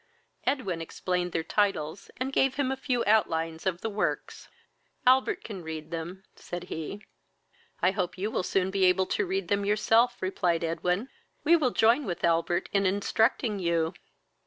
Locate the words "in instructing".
12.73-13.59